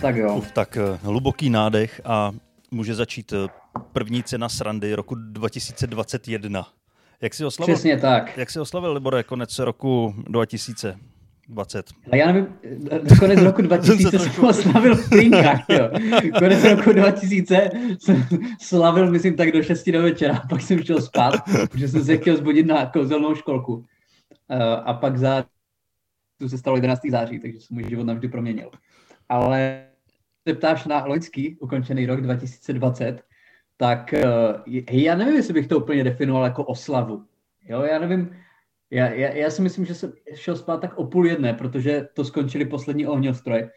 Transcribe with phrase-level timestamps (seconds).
[0.00, 0.34] Tak jo.
[0.36, 2.32] Uf, tak eh, hluboký nádech a
[2.70, 3.36] může začít eh,
[3.92, 6.68] první cena srandy roku 2021.
[7.20, 8.38] Jak si oslavil, Přesně tak.
[8.38, 11.86] jak si oslavil, Libore, konec roku 2020?
[12.12, 12.46] A já nevím,
[13.18, 15.90] konec roku 2000 jsem oslavil v Plínkách, jo.
[16.38, 18.26] Konec roku 2000 jsem
[18.60, 21.34] slavil, myslím, tak do 6 do večera, pak jsem šel spát,
[21.70, 23.84] protože jsem se chtěl zbudit na kouzelnou školku.
[24.50, 25.44] Eh, A pak za
[26.40, 27.00] to se stalo 11.
[27.10, 28.70] září, takže se můj život navždy proměnil.
[29.28, 29.84] Ale
[30.48, 33.22] se ptáš na loňský ukončený rok 2020,
[33.76, 34.24] tak eh,
[34.90, 37.24] já nevím, jestli bych to úplně definoval jako oslavu.
[37.68, 38.36] Jo, já nevím,
[38.90, 42.24] já, já, já si myslím, že jsem šel spát tak o půl jedné, protože to
[42.24, 43.70] skončili poslední ohňostroje.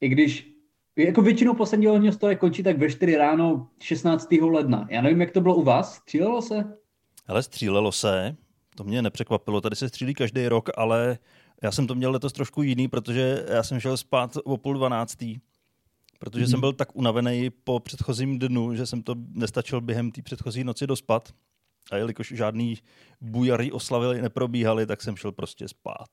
[0.00, 0.50] I když
[0.96, 4.32] jako většinou poslední ohňostroje končí tak ve 4 ráno 16.
[4.32, 4.86] ledna.
[4.90, 5.94] Já nevím, jak to bylo u vás.
[5.94, 6.64] Střílelo se?
[7.26, 8.36] Ale střílelo se,
[8.76, 11.18] to mě nepřekvapilo, tady se střílí každý rok, ale
[11.62, 15.38] já jsem to měl letos trošku jiný, protože já jsem šel spát o půl dvanáctý,
[16.18, 16.50] protože mm.
[16.50, 20.86] jsem byl tak unavený po předchozím dnu, že jsem to nestačil během té předchozí noci
[20.86, 21.34] dospat.
[21.90, 22.78] A jelikož žádný
[23.20, 26.08] bujarý oslavy neprobíhaly, tak jsem šel prostě spát.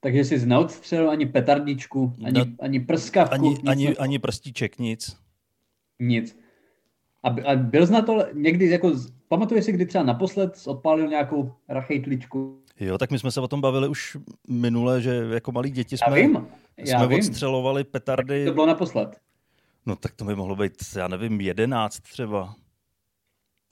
[0.00, 5.16] Takže jsi neodstřelil ani petardičku, ani, No, ani prskavku, Ani, nic ani, ani prstíček, nic.
[6.00, 6.38] Nic.
[7.22, 8.92] A, a byl jsi na to někdy, jako,
[9.28, 12.62] pamatuješ si, kdy třeba naposled odpálil nějakou rachejtličku?
[12.80, 14.16] Jo, tak my jsme se o tom bavili už
[14.48, 17.18] minule, že jako malí děti Já jsme, vím, já jsme vím.
[17.18, 18.44] odstřelovali petardy.
[18.46, 19.16] To bylo naposled.
[19.86, 22.54] No tak to by mohlo být, já nevím, jedenáct třeba.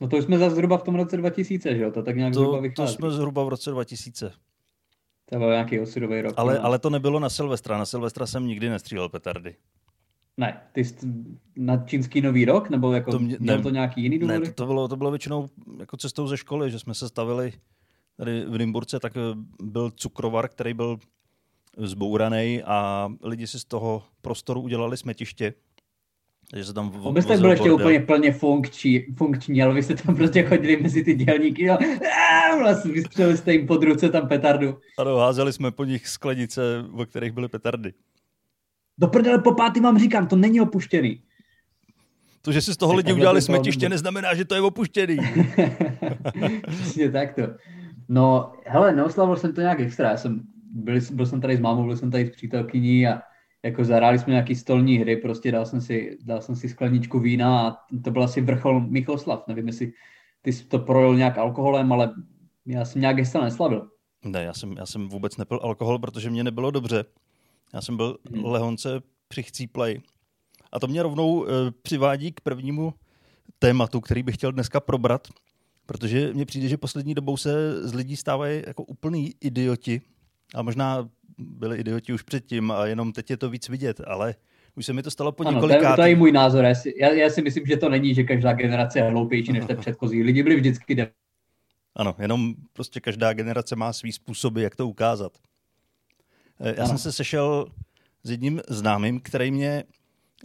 [0.01, 1.91] No to už jsme zase zhruba v tom roce 2000, že jo?
[1.91, 2.95] To tak nějak zhruba To, to vychází.
[2.95, 4.33] jsme zhruba v roce 2000.
[5.31, 6.35] To byl nějaký osudový rok.
[6.37, 6.65] Ale, no.
[6.65, 7.79] ale to nebylo na Silvestra.
[7.79, 9.55] Na Silvestra jsem nikdy nestřílel petardy.
[10.37, 10.97] Ne, ty jsi
[11.57, 14.19] na čínský nový rok, nebo jako To to mě- mě, měl ne- to nějaký jiný
[14.19, 14.39] důvody?
[14.39, 17.53] Ne, to, to, bylo, to bylo většinou jako cestou ze školy, že jsme se stavili
[18.17, 19.21] tady v Nymburce, tak eh,
[19.63, 20.99] byl cukrovar, který byl
[21.79, 25.55] zbouraný a lidi si z toho prostoru udělali smetiště.
[26.51, 29.95] Takže se tam vo- Vůbec tak byl ještě úplně plně funkční, funkční, ale vy jste
[29.95, 34.29] tam prostě chodili mezi ty dělníky a, a vlastně vystřelili jste jim pod ruce tam
[34.29, 34.79] petardu.
[34.99, 37.93] Ano, házeli jsme po nich sklenice, o kterých byly petardy.
[38.99, 41.23] Do prdele po pátý vám říkám, to není opuštěný.
[42.43, 44.61] To, že si z toho Tak lidi udělali to bylo smetiště, neznamená, že to je
[44.61, 45.17] opuštěný.
[46.71, 47.43] Přesně takto.
[48.09, 50.11] No, hele, neoslavil jsem to nějak extra.
[50.11, 50.41] Já jsem,
[50.73, 53.23] byl, byl jsem tady s mámou, byl jsem tady s přítelkyní a
[53.63, 57.69] jako zahráli jsme nějaký stolní hry, prostě dal jsem si, dal jsem si skleničku vína
[57.69, 59.45] a to byl asi vrchol mých oslav.
[59.49, 59.93] Nevím, jestli
[60.43, 62.15] ty jsi to projel nějak alkoholem, ale
[62.67, 63.89] já jsem nějak extra neslavil.
[64.25, 67.05] Ne, já jsem, já jsem vůbec nepil alkohol, protože mě nebylo dobře.
[67.75, 68.45] Já jsem byl Hmm.
[68.45, 70.01] lehonce přichcíplej.
[70.73, 71.51] A to mě rovnou e,
[71.83, 72.95] přivádí k prvnímu
[73.59, 75.29] tématu, který bych chtěl dneska probrat,
[75.87, 80.01] protože mně přijde, že poslední dobou se z lidí stávají jako úplný idioti.
[80.55, 81.09] A možná
[81.39, 84.35] byli idioti už předtím a jenom teď je to víc vidět, ale
[84.75, 85.61] už se mi to stalo po Ano,
[85.97, 86.65] to je, i můj názor.
[86.65, 89.65] Já si, já, já si myslím, že to není, že každá generace je hloupější než
[89.65, 90.23] ta předchozí.
[90.23, 91.11] Lidi byli vždycky de-
[91.97, 95.33] Ano, jenom prostě každá generace má svý způsoby, jak to ukázat.
[96.61, 96.89] Eh, Já Ano.
[96.89, 97.67] jsem se sešel
[98.23, 99.85] s jedním známým, který mě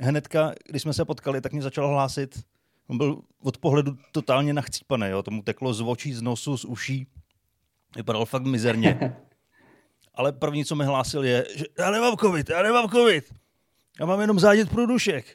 [0.02, 2.44] hnedka, když jsme se potkali, tak mě začal hlásit.
[2.92, 5.24] On byl od pohledu totálně nachcípaný, jo?
[5.24, 7.08] tomu teklo z očí, z nosu, z uší.
[7.96, 9.16] Vypadal fakt mizerně.
[10.16, 13.34] Ale první, co mi hlásil, je, že já nemám covid, já nemám covid.
[14.00, 15.26] Já mám jenom zánět průdušek.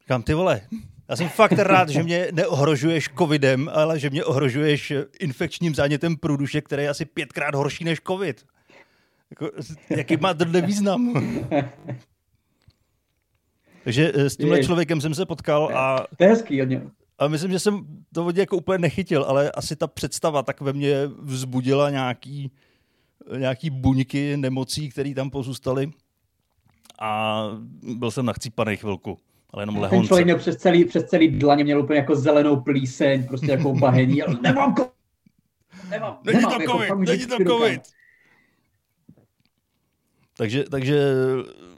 [0.00, 0.60] Říkám, ty vole,
[1.08, 6.66] já jsem fakt rád, že mě neohrožuješ covidem, ale že mě ohrožuješ infekčním zánětem průdušek,
[6.66, 8.44] který je asi pětkrát horší než covid.
[9.30, 9.50] Jako,
[9.90, 11.14] jaký má tohle význam?
[13.84, 16.80] Takže eh, s tímhle člověkem jsem se potkal a, To je hezký od něj.
[17.18, 20.60] a myslím, že jsem to od něj jako úplně nechytil, ale asi ta představa tak
[20.60, 22.50] ve mně vzbudila nějaký,
[23.38, 25.90] nějaký buňky nemocí, které tam pozůstaly
[27.00, 27.42] a
[27.82, 29.18] byl jsem nachcípaný chvilku,
[29.50, 30.06] ale jenom Ten lehonce.
[30.08, 34.22] člověk měl přes celý, přes celý dlaně měl úplně jako zelenou plíseň, prostě jako bahení.
[34.22, 34.90] Ale nemám ko-
[35.90, 37.82] Nemám, Není nemám, to jako covid, fakt není to covid.
[40.36, 41.04] Takže, takže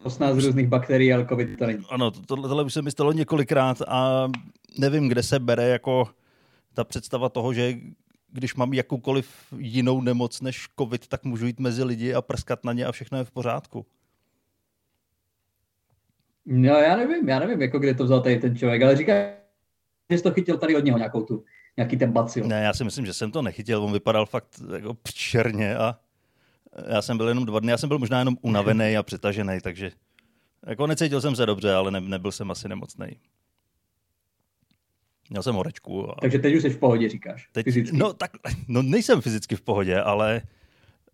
[0.06, 1.84] 18 různých bakterií, ale covid to není.
[1.90, 4.30] ano, to- tohle, tohle už se mi stalo několikrát a
[4.78, 6.08] nevím, kde se bere jako
[6.74, 7.74] ta představa toho, že
[8.32, 12.72] když mám jakoukoliv jinou nemoc než covid, tak můžu jít mezi lidi a prskat na
[12.72, 13.86] ně a všechno je v pořádku.
[16.46, 19.12] No já nevím, já nevím, jako kde to vzal tady ten člověk, ale říká,
[20.10, 21.44] že jsi to chytil tady od něho nějakou tu,
[21.76, 22.46] nějaký ten bacil.
[22.46, 25.98] Ne, já si myslím, že jsem to nechytil, on vypadal fakt jako pčerně a
[26.88, 29.90] já jsem byl jenom dva dny, já jsem byl možná jenom unavený a přetažený, takže
[30.66, 33.06] jako necítil jsem se dobře, ale ne, nebyl jsem asi nemocný.
[35.30, 36.10] Měl jsem horečku.
[36.10, 37.48] A Takže teď už jsi v pohodě, říkáš.
[37.52, 37.96] teď, fyzicky.
[37.96, 38.30] no, tak,
[38.68, 40.42] no nejsem fyzicky v pohodě, ale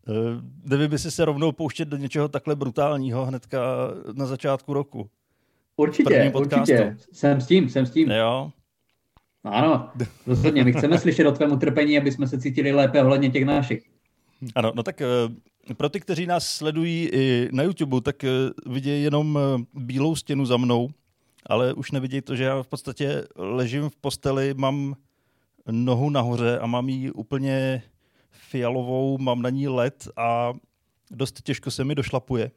[0.08, 0.16] uh,
[0.64, 3.60] nevím, jestli se rovnou pouštět do něčeho takhle brutálního hnedka
[4.12, 5.10] na začátku roku.
[5.76, 6.96] Určitě, určitě.
[7.12, 8.10] Jsem s tím, jsem s tím.
[8.10, 8.52] Jo.
[9.44, 9.90] Ano,
[10.26, 10.64] rozhodně.
[10.64, 13.90] My chceme slyšet o tvém utrpení, aby jsme se cítili lépe ohledně těch našich.
[14.54, 15.06] Ano, no tak eh,
[15.76, 18.30] pro ty, kteří nás sledují i na YouTube, tak eh,
[18.66, 20.90] vidějí jenom eh, bílou stěnu za mnou,
[21.46, 24.96] ale už nevidějí to, že já v podstatě ležím v posteli, mám
[25.70, 27.82] nohu nahoře a mám ji úplně
[28.30, 30.52] fialovou, mám na ní led a
[31.10, 32.50] dost těžko se mi došlapuje.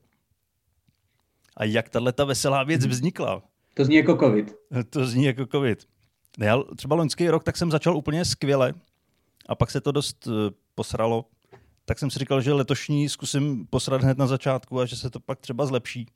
[1.58, 2.92] A jak tahle ta veselá věc hmm.
[2.92, 3.44] vznikla?
[3.74, 4.56] To zní jako covid.
[4.90, 5.88] To zní jako covid.
[6.40, 8.74] Já třeba loňský rok, tak jsem začal úplně skvěle
[9.50, 10.28] a pak se to dost
[10.76, 11.26] posralo
[11.86, 15.20] tak jsem si říkal, že letošní zkusím posrat hned na začátku a že se to
[15.20, 16.08] pak třeba zlepší.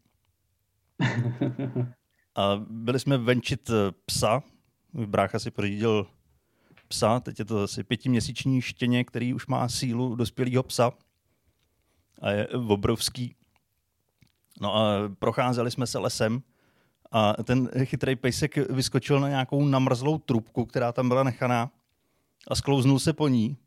[2.36, 4.44] A byli jsme venčit eh, psa.
[4.94, 6.08] Brácha si pořídil
[6.88, 10.92] psa, teď je to asi pětiměsíční štěně, který už má sílu dospělého psa
[12.22, 13.36] a je obrovský.
[14.62, 16.42] No a procházeli jsme se lesem
[17.12, 21.72] a ten chytrý pejsek vyskočil na nějakou namrzlou trubku, která tam byla nechaná
[22.48, 23.58] a sklouznul se po ní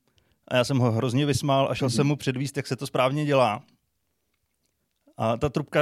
[0.53, 3.25] a já jsem ho hrozně vysmál a šel jsem mu předvíst, jak se to správně
[3.25, 3.63] dělá.
[5.17, 5.81] A ta trubka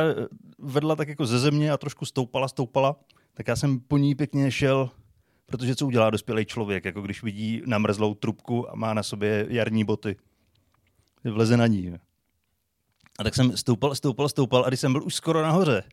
[0.59, 2.97] vedla tak jako ze země a trošku stoupala, stoupala,
[3.35, 4.91] tak já jsem po ní pěkně šel,
[5.47, 9.85] protože co udělá dospělý člověk, jako když vidí namrzlou trubku a má na sobě jarní
[9.85, 10.17] boty.
[11.25, 11.95] Vleze na ní.
[13.19, 15.85] A tak jsem stoupal, stoupal, stoupal a když jsem byl už skoro nahoře,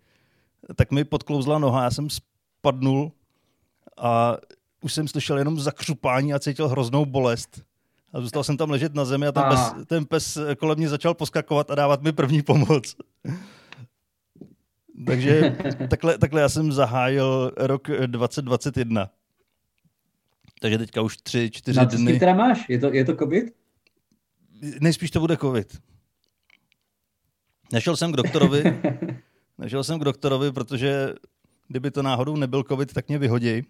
[0.76, 3.12] tak mi podklouzla noha, já jsem spadnul
[3.98, 4.38] a
[4.82, 7.67] už jsem slyšel jenom zakřupání a cítil hroznou bolest.
[8.14, 9.50] A zůstal jsem tam ležet na zemi a ten, a...
[9.50, 12.96] Pes, ten pes kolem mě začal poskakovat a dávat mi první pomoc.
[15.06, 15.58] Takže
[15.90, 19.10] takhle, takhle já jsem zahájil rok 2021.
[20.62, 22.20] Takže teďka už tři, čtyři no, dny.
[22.20, 22.70] teda máš?
[22.70, 23.54] Je to, je to covid?
[24.82, 25.78] Nejspíš to bude covid.
[27.74, 28.82] Nešel jsem k doktorovi,
[29.58, 31.14] nešel jsem k doktorovi, protože
[31.68, 33.62] kdyby to náhodou nebyl covid, tak mě vyhodí.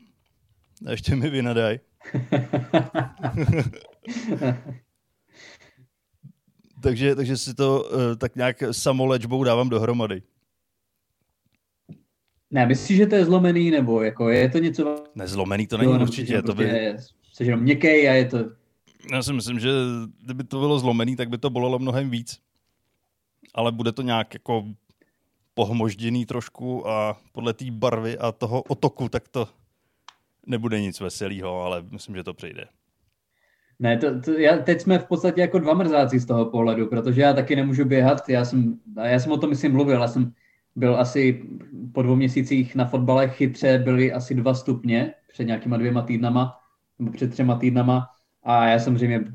[0.85, 1.79] A ještě mi vynadaj.
[6.83, 10.21] takže, takže si to uh, tak nějak samolečbou dávám dohromady.
[12.51, 15.03] Ne, myslíš, že to je zlomený, nebo jako je to něco...
[15.15, 16.41] Nezlomený to není no, určitě.
[16.41, 16.95] To by...
[17.33, 18.37] Jsi jenom měkký a je to...
[19.11, 19.69] Já si myslím, že
[20.23, 22.39] kdyby to bylo zlomený, tak by to bolelo mnohem víc.
[23.53, 24.65] Ale bude to nějak jako
[25.53, 29.49] pohmožděný trošku a podle té barvy a toho otoku, tak to
[30.45, 32.67] nebude nic veselého, ale myslím, že to přejde.
[33.79, 37.21] Ne, to, to, já, teď jsme v podstatě jako dva mrzáci z toho pohledu, protože
[37.21, 38.29] já taky nemůžu běhat.
[38.29, 40.31] Já jsem, já jsem o tom myslím mluvil, já jsem
[40.75, 41.43] byl asi
[41.93, 46.53] po dvou měsících na fotbale chytře, byly asi dva stupně před nějakýma dvěma týdnama,
[46.99, 48.07] nebo před třema týdnama
[48.43, 49.25] a já samozřejmě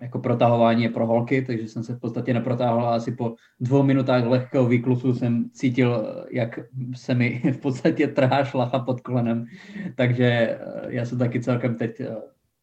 [0.00, 4.26] jako protahování je pro holky, takže jsem se v podstatě neprotáhl asi po dvou minutách
[4.26, 6.58] lehkého výklusu jsem cítil, jak
[6.96, 9.46] se mi v podstatě trhá šlacha pod kolenem,
[9.96, 10.58] takže eh,
[10.88, 12.16] já jsem taky celkem teď, eh,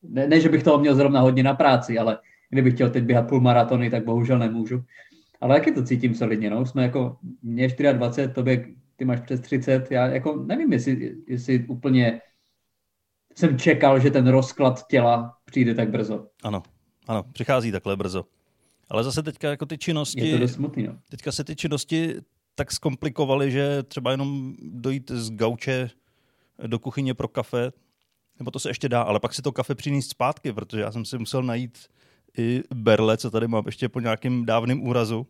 [0.10, 2.18] ne, ne že bych toho měl zrovna hodně na práci, ale
[2.50, 4.84] kdybych chtěl teď běhat půl maratony, tak bohužel nemůžu.
[5.42, 6.66] Ale jaký to cítím solidně, no?
[6.66, 8.66] Jsme jako, mě 24, tobě,
[8.96, 12.22] ty máš přes 30, já jako nevím, jestli, jestli úplně
[13.36, 16.28] jsem čekal, že ten rozklad těla přijde tak brzo.
[16.44, 16.64] Ano,
[17.08, 18.26] ano, přichází takhle brzo.
[18.90, 20.28] Ale zase teďka jako ty činnosti...
[20.28, 20.98] Je to smutný, no.
[21.10, 22.16] Teďka se ty činnosti
[22.56, 25.90] tak zkomplikovaly, že třeba jenom dojít z gauče
[26.68, 27.72] do kuchyně pro kafe,
[28.40, 31.06] nebo to se ještě dá, ale pak si to kafe přinést zpátky, protože já jsem
[31.06, 31.78] si musel najít
[32.38, 35.28] i berle, co tady mám ještě po nějakém dávném úrazu,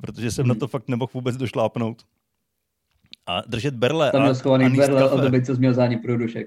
[0.00, 0.48] protože jsem hmm.
[0.48, 2.06] na to fakt nemohl vůbec došlápnout.
[3.26, 6.46] A držet berle Tam měl schovaný berle od doby, co jsi měl zánik průdušek.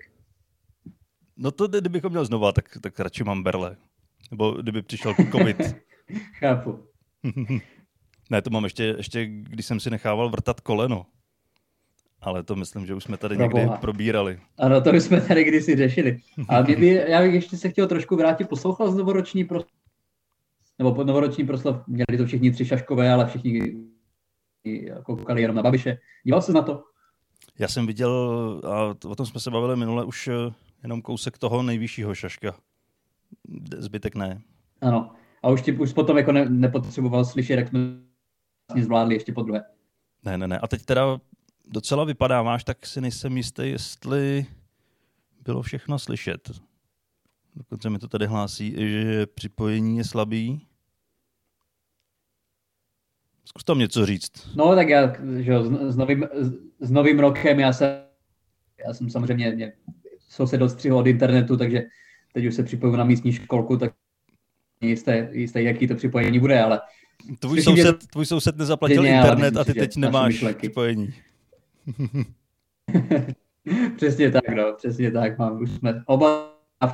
[1.38, 3.78] No to kdybychom měl znova, tak, tak radši mám berle.
[4.32, 5.76] Nebo kdyby přišel covid.
[6.40, 6.84] Chápu.
[8.30, 11.06] ne, to mám ještě, ještě, když jsem si nechával vrtat koleno.
[12.28, 13.78] Ale to myslím, že už jsme tady někdy Boha.
[13.78, 14.40] probírali.
[14.58, 16.20] Ano, to už jsme tady kdysi řešili.
[16.50, 19.72] A mě by, já bych ještě se chtěl trošku vrátit, poslouchal z novoroční proslov,
[20.80, 23.62] nebo novoroční proslov, měli to všichni tři šaškové, ale všichni
[25.04, 25.98] koukali jenom na Babiše.
[26.24, 26.84] Díval se na to?
[27.60, 28.12] Já jsem viděl,
[28.66, 30.54] a o tom jsme se bavili minule, už eh,
[30.84, 32.56] jenom kousek toho nejvyššího šaška
[33.78, 34.42] zbytek ne.
[34.82, 35.12] Ano.
[35.44, 37.80] A už, ti, už potom jako ne, nepotřeboval slyšet, jak jsme
[38.70, 39.64] vlastně zvládli ještě po druhé.
[40.26, 40.60] Ne, ne, ne.
[40.60, 41.20] A teď teda
[41.70, 44.46] docela vypadáváš, tak si nejsem jistý, jestli
[45.44, 46.52] bylo všechno slyšet.
[47.56, 50.68] Dokonce mi to tady hlásí, že připojení je slabý.
[53.46, 54.56] Zkus tam něco říct.
[54.56, 56.28] No tak já, že jo, s, s, novým,
[56.80, 57.90] s novým rokem já jsem,
[58.88, 59.74] já jsem samozřejmě mě,
[60.30, 61.84] soused odstřihl od internetu, takže
[62.34, 63.94] teď už se připoju na místní školku, tak
[64.82, 66.82] jisté, jisté, jaký to připojení bude, ale...
[67.40, 71.14] Tvůj soused, tvůj soused nezaplatil internet a ty teď nemáš připojení.
[73.96, 75.38] přesně tak, no, přesně tak.
[75.38, 76.94] Mám, už jsme oba v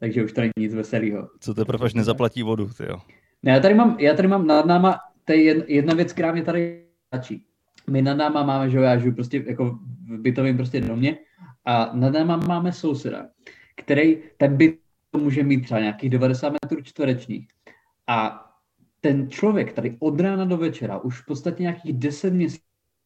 [0.00, 1.28] takže už to není nic veselého.
[1.40, 3.00] Co teprve až nezaplatí vodu, ty jo.
[3.42, 6.42] Ne, já tady mám, já tady mám nad náma, to je jedna věc, která mě
[6.42, 7.46] tady stačí.
[7.90, 11.18] My nad náma máme, že já žiju prostě jako v bytovém prostě domě
[11.64, 13.26] a nad náma máme souseda,
[13.76, 14.78] který ten byt
[15.16, 17.48] může mít třeba nějakých 90 metrů čtverečních.
[18.06, 18.46] A
[19.00, 22.64] ten člověk tady od rána do večera už v podstatě nějakých 10 měsíců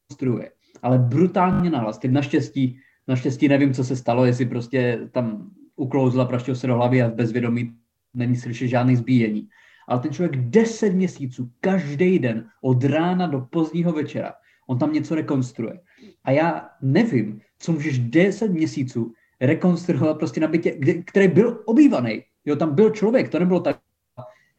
[0.08, 0.50] konstruuje,
[0.84, 1.98] ale brutálně nahlas.
[1.98, 7.02] Teď naštěstí, naštěstí nevím, co se stalo, jestli prostě tam uklouzla praštil se do hlavy
[7.02, 7.74] a bezvědomí
[8.14, 9.48] není slyšet žádný zbíjení.
[9.88, 14.32] Ale ten člověk 10 měsíců, každý den, od rána do pozdního večera,
[14.66, 15.80] on tam něco rekonstruuje.
[16.24, 22.22] A já nevím, co můžeš 10 měsíců rekonstruovat prostě na bytě, kde, který byl obývaný.
[22.44, 23.80] Jo, tam byl člověk, to nebylo tak,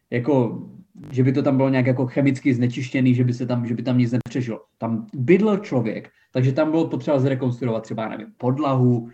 [0.10, 0.64] jako,
[1.12, 3.84] že by to tam bylo nějak jako chemicky znečištěný, že by, se tam, že by
[3.84, 4.62] tam nic nepřežilo.
[4.78, 9.10] Tam bydlel člověk, takže tam bylo potřeba zrekonstruovat třeba, nevím, podlahu,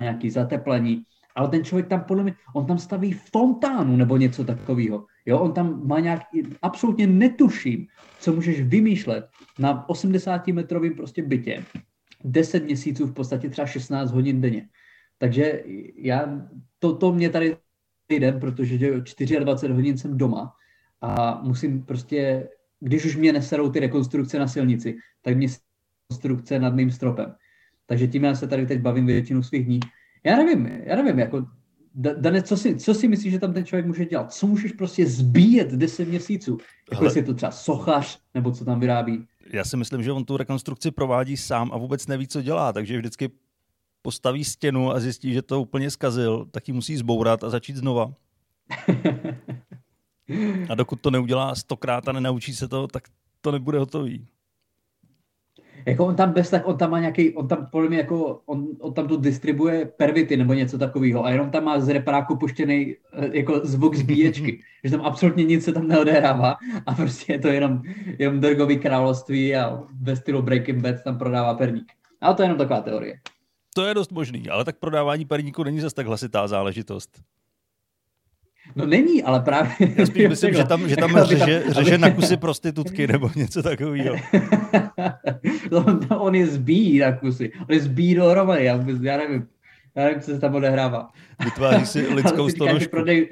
[0.00, 1.02] nějaký zateplení,
[1.34, 5.06] ale ten člověk tam podle mě, on tam staví fontánu nebo něco takového.
[5.26, 6.22] Jo, on tam má nějak,
[6.62, 7.86] absolutně netuším,
[8.20, 9.28] co můžeš vymýšlet
[9.58, 11.64] na 80 metrovém prostě bytě.
[12.24, 14.68] 10 měsíců, v podstatě třeba 16 hodin denně.
[15.18, 15.62] Takže
[15.96, 16.46] já,
[16.78, 17.56] to, to mě tady
[18.18, 18.78] den, protože
[19.38, 20.52] 24 hodin jsem doma
[21.00, 22.48] a musím prostě,
[22.80, 25.48] když už mě neserou ty rekonstrukce na silnici, tak mě
[26.10, 27.34] rekonstrukce nad mým stropem.
[27.86, 29.80] Takže tím já se tady teď bavím většinu svých dní.
[30.24, 31.46] Já nevím, já nevím, jako
[31.94, 34.32] Dane, co si, co si myslíš, že tam ten člověk může dělat?
[34.32, 36.58] Co můžeš prostě zbíjet 10 měsíců?
[36.90, 39.26] Jako jestli je to třeba sochař, nebo co tam vyrábí?
[39.52, 42.98] Já si myslím, že on tu rekonstrukci provádí sám a vůbec neví, co dělá, takže
[42.98, 43.30] vždycky
[44.02, 48.12] postaví stěnu a zjistí, že to úplně zkazil, tak ji musí zbourat a začít znova.
[50.68, 53.02] a dokud to neudělá stokrát a nenaučí se to, tak
[53.40, 54.26] to nebude hotový.
[55.86, 58.68] Jako on tam bez tak, on tam má nějaký, on tam podle mě jako, on,
[58.80, 62.96] on tam tu distribuje pervity nebo něco takového a jenom tam má z repráku puštěný
[63.12, 66.56] eh, jako zvuk zbíječky, že tam absolutně nic se tam neodehrává
[66.86, 67.82] a prostě je to jenom,
[68.18, 71.92] jenom drgový království a ve stylu Breaking Bad tam prodává perník.
[72.20, 73.20] Ale to je jenom taková teorie.
[73.74, 77.22] To je dost možný, ale tak prodávání perníku není zase tak hlasitá záležitost.
[78.76, 79.72] No není, ale právě...
[79.96, 83.30] Já spíš myslím, že tam, že tam jako, řeže, tam, řeže na kusy prostitutky nebo
[83.36, 84.16] něco takového.
[85.72, 87.52] on, on je zbíjí na kusy.
[87.60, 88.64] On je zbíjí dohromady.
[88.64, 89.48] Já, já nevím.
[89.94, 91.08] Já nevím, co se tam odehrává.
[91.44, 92.90] Vytváří si lidskou stonožku.
[92.90, 93.28] Prodej,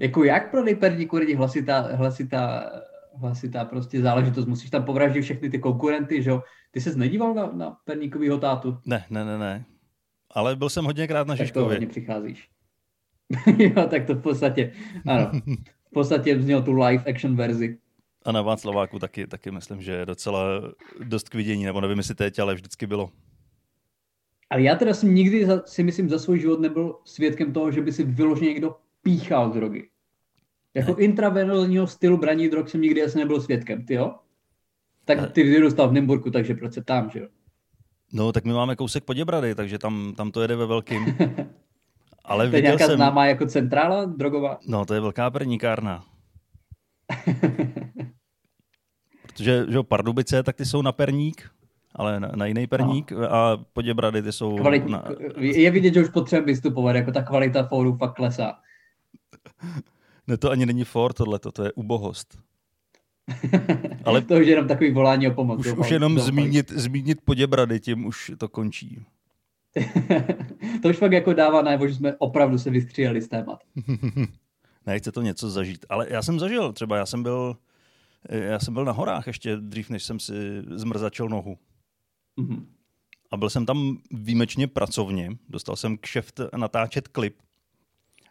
[0.00, 2.70] jako jak prodej perníku není hlasitá, hlasitá,
[3.16, 4.46] hlasitá prostě záležitost.
[4.46, 6.42] Musíš tam povraždit všechny ty konkurenty, že jo?
[6.70, 8.78] Ty ses nedíval na, na perníkovýho tátu?
[8.86, 9.64] Ne, ne, ne, ne.
[10.30, 11.64] Ale byl jsem hodně krát na Žižkově.
[11.64, 12.51] Tak to hodně přicházíš.
[13.58, 14.72] jo, tak to v podstatě,
[15.06, 15.30] ano.
[15.90, 17.78] V podstatě vzněl tu live action verzi.
[18.24, 20.44] A na Václaváku taky, taky myslím, že je docela
[21.04, 23.10] dost k vidění, nebo nevím, jestli teď, ale vždycky bylo.
[24.50, 27.80] Ale já teda jsem nikdy za, si myslím za svůj život nebyl svědkem toho, že
[27.80, 29.88] by si vyloženě někdo píchal drogy.
[30.74, 31.04] Jako ne.
[31.04, 34.14] intravenozního stylu braní drog jsem nikdy asi nebyl svědkem, ty jo?
[35.04, 35.28] Tak ne.
[35.28, 37.26] ty vyrůstal v Nymburku, takže proč se tam, že jo?
[38.12, 41.04] No, tak my máme kousek Poděbrady, takže tam, tam to jede ve velkým.
[42.24, 42.96] Ale to je nějaká jsem...
[42.96, 44.58] známá jako centrála drogová?
[44.66, 46.04] No, to je velká perníkárna.
[49.22, 51.50] Protože že Pardubice, tak ty jsou na perník,
[51.94, 53.34] ale na, na jiný perník no.
[53.34, 54.56] a Poděbrady ty jsou...
[54.56, 54.88] Kvalit...
[54.88, 55.04] Na...
[55.36, 58.54] Je vidět, že už potřebujeme vystupovat, jako ta kvalita fóru fakt klesá.
[60.26, 62.38] Ne, to ani není for tohle, to je ubohost.
[64.04, 65.58] Ale to už je jenom takový volání o pomoc.
[65.60, 69.04] Už, už jenom zmínit, zmínit Poděbrady, tím už to končí.
[70.82, 73.58] to už fakt jako dává najevo, že jsme opravdu se vystříjeli z témat.
[74.86, 75.86] ne, chce to něco zažít.
[75.88, 77.56] Ale já jsem zažil, třeba já jsem byl,
[78.28, 81.58] já jsem byl na horách ještě dřív, než jsem si zmrzačil nohu.
[82.38, 82.66] Mm-hmm.
[83.30, 87.42] A byl jsem tam výjimečně pracovně, dostal jsem kšeft natáčet klip.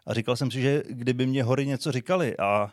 [0.06, 2.72] A říkal jsem si, že kdyby mě hory něco říkali a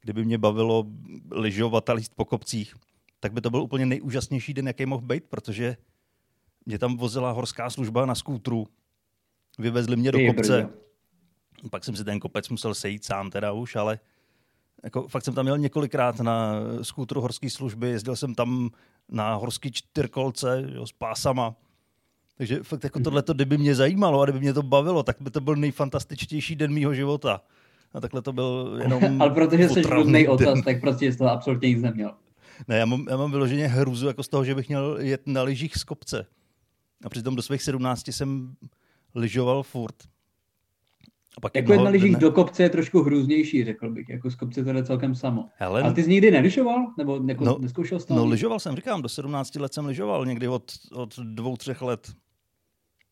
[0.00, 0.86] kdyby mě bavilo
[1.30, 2.74] lyžovat a líst po kopcích,
[3.20, 5.76] tak by to byl úplně nejúžasnější den, jaký mohl být, protože
[6.70, 8.66] mě tam vozila horská služba na skútru,
[9.58, 10.68] vyvezli mě do kopce.
[11.70, 13.98] Pak jsem si ten kopec musel sejít sám teda už, ale
[14.84, 18.70] jako, fakt jsem tam měl několikrát na skútru horské služby, jezdil jsem tam
[19.08, 21.54] na horský čtyřkolce jo, s pásama.
[22.36, 25.40] Takže fakt jako tohle, kdyby mě zajímalo a kdyby mě to bavilo, tak by to
[25.40, 27.40] byl nejfantastičtější den mýho života.
[27.94, 31.68] A takhle to byl jenom Ale protože jsi nudný otaz, tak prostě z toho absolutně
[31.68, 32.14] nic neměl.
[32.68, 35.42] Ne, já mám, já mám vyloženě hruzu jako z toho, že bych měl jet na
[35.42, 36.26] lyžích z kopce.
[37.04, 38.54] A přitom do svých 17 jsem
[39.14, 39.94] lyžoval furt.
[41.36, 44.08] A pak jako na lyžích do kopce je trošku hrůznější, řekl bych.
[44.08, 45.48] Jako z kopce to jde celkem samo.
[45.56, 45.86] Helen...
[45.86, 46.86] A ty jsi nikdy neližoval?
[46.98, 50.48] Nebo jako no, neskoušel jsi No, lyžoval jsem, říkám, do 17 let jsem lyžoval, někdy
[50.48, 52.12] od, od dvou, třech let.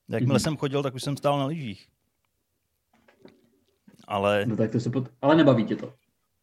[0.08, 0.42] Jakmile mm-hmm.
[0.42, 1.88] jsem chodil, tak už jsem stál na lyžích.
[4.08, 4.46] Ale...
[4.46, 5.08] No tak to se pot...
[5.22, 5.94] Ale nebaví tě to.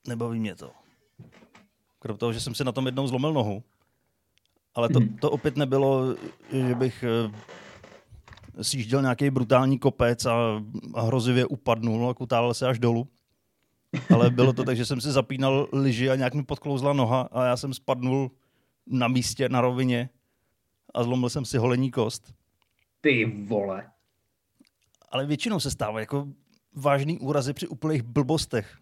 [0.07, 0.71] Nebaví mě to.
[1.99, 3.63] Kromě toho, že jsem si na tom jednou zlomil nohu.
[4.75, 5.19] Ale to, mm-hmm.
[5.19, 6.15] to opět nebylo,
[6.51, 10.63] že bych eh, sjížděl nějaký brutální kopec a,
[10.93, 13.07] a hrozivě upadnul a kutálel se až dolů.
[14.13, 17.45] Ale bylo to tak, že jsem si zapínal lyži a nějak mi podklouzla noha a
[17.45, 18.31] já jsem spadnul
[18.87, 20.09] na místě, na rovině
[20.93, 22.33] a zlomil jsem si holení kost.
[23.01, 23.91] Ty vole.
[25.09, 26.27] Ale většinou se stává jako
[26.73, 28.77] vážný úrazy při úplných blbostech.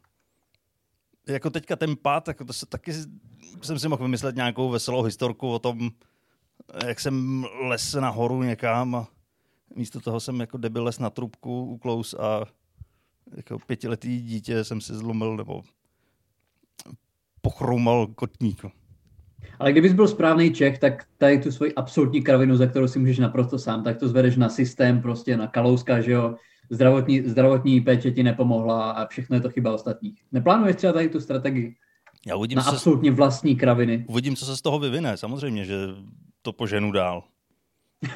[1.27, 2.93] Jako teďka ten pád, jako to se taky
[3.61, 5.89] jsem si mohl vymyslet nějakou veselou historku o tom,
[6.87, 9.07] jak jsem les nahoru někam a
[9.75, 12.45] místo toho jsem jako debil les na trubku uklous a
[13.37, 15.63] jako pětiletý dítě jsem si zlomil nebo
[17.41, 18.65] pochroumal kotník.
[19.59, 23.19] Ale kdybys byl správný Čech, tak tady tu svoji absolutní kravinu, za kterou si můžeš
[23.19, 26.35] naprosto sám, tak to zvedeš na systém, prostě na kalouska, že jo,
[26.69, 30.23] zdravotní, zdravotní péče ti nepomohla a všechno je to chyba ostatních.
[30.31, 31.75] Neplánuješ třeba tady tu strategii?
[32.27, 33.15] Já uvidím, na absolutně se...
[33.15, 34.05] vlastní kraviny.
[34.07, 35.17] Uvidím, co se z toho vyvine.
[35.17, 35.75] Samozřejmě, že
[36.41, 37.23] to poženu dál.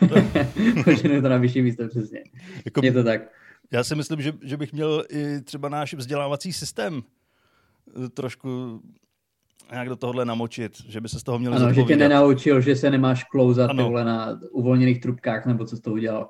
[0.83, 2.23] poženu to na vyšší místo, přesně.
[2.65, 3.21] Jako, je to tak.
[3.71, 7.01] Já si myslím, že, že bych měl i třeba náš vzdělávací systém
[8.05, 8.81] eh, trošku
[9.71, 12.75] nějak do tohohle namočit, že by se z toho měli Ano, že tě nenaučil, že
[12.75, 13.71] se nemáš klouzat
[14.03, 16.29] na uvolněných trubkách, nebo co z toho udělal.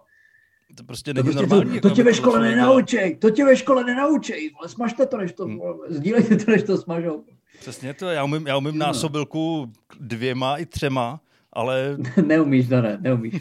[0.75, 1.69] To prostě není to prostě normální.
[1.69, 5.17] To, jako to tě ve škole nenaučej, to tě ve škole nenaučej, ale smažte to,
[5.17, 5.59] než to, hmm.
[5.89, 7.23] sdílejte to, než to smažou.
[7.59, 8.85] Přesně to, já umím, já umím no.
[8.85, 11.21] násobilku dvěma i třema,
[11.53, 11.97] ale...
[12.25, 13.33] neumíš, to ne, neumíš.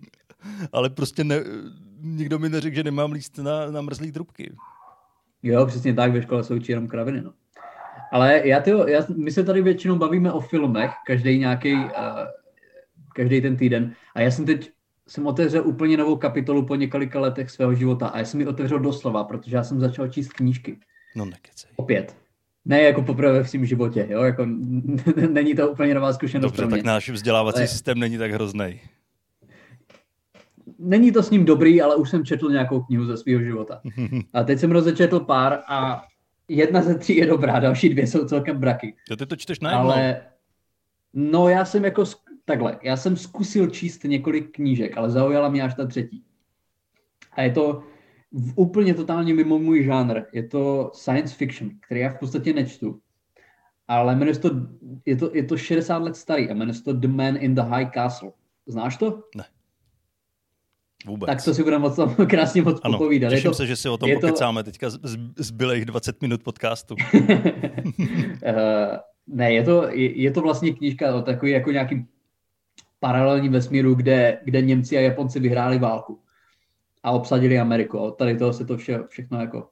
[0.72, 1.44] ale prostě ne,
[2.00, 4.54] nikdo mi neřekl, že nemám líst na, na mrzlý trubky.
[5.42, 7.32] Jo, přesně tak, ve škole jsou učí jenom kraviny, no.
[8.12, 11.90] Ale já, tyjo, já, my se tady většinou bavíme o filmech, každý nějaký, uh,
[13.14, 13.94] každý ten týden.
[14.14, 14.70] A já jsem teď
[15.12, 18.78] jsem otevřel úplně novou kapitolu po několika letech svého života a já jsem ji otevřel
[18.78, 20.78] doslova, protože já jsem začal číst knížky.
[21.16, 21.70] No nekecej.
[21.76, 22.16] Opět.
[22.64, 24.46] Ne jako poprvé v svém životě, jo, jako
[25.30, 27.66] není to úplně nová zkušenost Dobře, tak náš vzdělávací ale...
[27.66, 28.80] systém není tak hrozný.
[30.78, 33.80] Není to s ním dobrý, ale už jsem četl nějakou knihu ze svého života.
[34.32, 36.02] A teď jsem rozečetl pár a
[36.48, 38.94] jedna ze tří je dobrá, další dvě jsou celkem braky.
[39.10, 39.90] Jo, ty to čteš najednou.
[39.90, 40.20] Ale
[41.12, 42.04] no já jsem jako
[42.52, 46.24] takhle, já jsem zkusil číst několik knížek, ale zaujala mě až ta třetí.
[47.32, 47.82] A je to
[48.32, 50.20] v úplně totálně mimo můj žánr.
[50.32, 53.00] Je to science fiction, který já v podstatě nečtu.
[53.88, 54.50] Ale jmenuje to,
[55.06, 57.90] je to, je to 60 let starý a jmenuje to The Man in the High
[57.94, 58.32] Castle.
[58.66, 59.22] Znáš to?
[59.36, 59.44] Ne.
[61.06, 61.26] Vůbec.
[61.26, 63.30] Tak to si budeme moc krásně moc ano, popovídat.
[63.30, 64.70] Těším to, se, že si o tom pokecáme to...
[64.70, 64.90] teďka
[65.36, 66.94] zbylých 20 minut podcastu.
[66.94, 67.30] uh,
[69.26, 72.06] ne, je to, je, je to vlastně knížka o takový jako nějaký
[73.02, 76.20] paralelní vesmíru, kde, kde Němci a Japonci vyhráli válku
[77.02, 78.00] a obsadili Ameriku.
[78.00, 79.68] A tady toho se to vše, všechno jako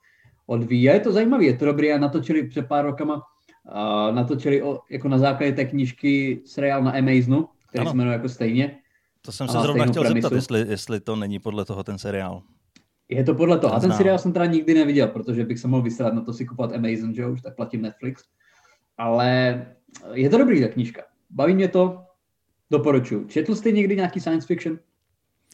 [0.47, 0.91] odvíjí.
[0.91, 3.23] A je to zajímavé, je to dobrý a natočili před pár rokama,
[3.69, 7.91] a natočili o, jako na základě té knížky seriál na Amazonu, který ano.
[7.91, 8.79] se jmenuje jako stejně.
[9.23, 10.23] To jsem se zrovna chtěl premisu.
[10.23, 12.43] zeptat, jestli, jestli to není podle toho ten seriál.
[13.09, 13.75] Je to podle toho.
[13.75, 16.47] A ten seriál jsem teda nikdy neviděl, protože bych se mohl vysrat na to si
[16.47, 18.23] kupovat Amazon, že už tak platím Netflix.
[18.99, 19.67] Ale
[20.15, 21.03] je to dobrý ta knížka.
[21.31, 22.03] Baví mě to,
[22.71, 23.25] doporučuji.
[23.25, 24.79] Četl jste někdy nějaký science fiction?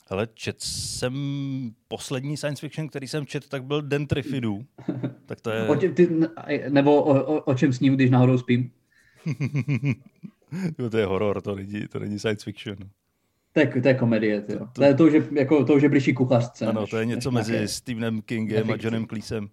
[0.08, 1.14] Ale čet jsem
[1.88, 4.64] poslední science fiction, který jsem čet, tak byl Den Trifidů.
[5.26, 5.68] tak to je...
[5.68, 6.08] O tě, ty,
[6.68, 8.70] nebo o, o, o čem sním, když náhodou spím?
[10.90, 12.76] to je horor, to není, to není science fiction.
[13.56, 16.66] Je, to je komedie, to, to, to, je to, že, jako, to, že blíží kuchařce.
[16.66, 17.68] Ano, než, to je něco mezi nějaké...
[17.68, 19.48] Stephenem Kingem a Johnem Cleesem.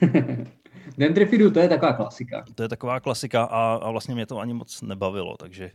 [0.98, 2.44] Den Trifidů, to je taková klasika.
[2.54, 5.70] To je taková klasika a, a vlastně mě to ani moc nebavilo, takže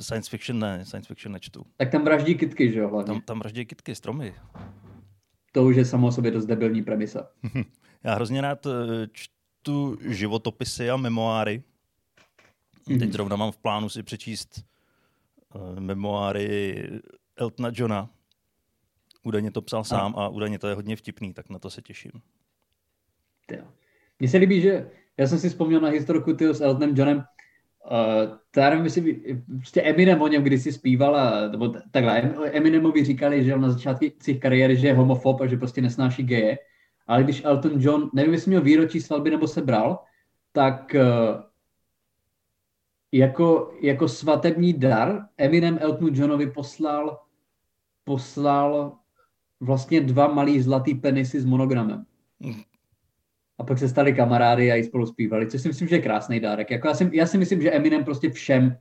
[0.00, 1.66] Science fiction ne, science fiction nečtu.
[1.76, 2.88] Tak tam vraždí kitky, že jo?
[2.88, 3.06] Hlavně.
[3.06, 4.34] Tam, tam vraždí kitky, stromy.
[5.52, 7.30] To už je samo o sobě dost debilní premisa.
[8.04, 8.70] Já hrozně rád eh,
[9.12, 11.62] čtu životopisy a memoáry.
[12.88, 12.98] Mm-hmm.
[12.98, 14.64] Teď zrovna mám v plánu si přečíst
[15.54, 16.88] uh, memoáry
[17.36, 18.10] Eltona Johna.
[19.22, 19.84] Údajně to psal a.
[19.84, 22.12] sám a údajně to je hodně vtipný, tak na to se těším.
[24.20, 27.24] Mně se líbí, že já jsem si vzpomněl na historku s Eltonem Johnem,
[27.90, 29.20] Uh, nevím, jestli
[29.58, 32.20] prostě Eminem o něm kdysi zpíval a, nebo takhle,
[32.52, 36.58] Eminemovi říkali, že na začátku svých kariéry, že je homofob a že prostě nesnáší geje,
[37.06, 39.98] ale když Elton John, nevím, jestli měl výročí svatby nebo se bral,
[40.52, 41.42] tak uh,
[43.12, 47.20] jako, jako svatební dar Eminem Eltonu Johnovi poslal
[48.04, 48.98] poslal
[49.60, 52.04] vlastně dva malý zlatý penisy s monogramem.
[53.60, 56.40] A pak se stali kamarády a i spolu zpívali, což si myslím, že je krásný
[56.40, 56.70] dárek.
[56.70, 58.76] Jako já, si, já si myslím, že Eminem prostě všem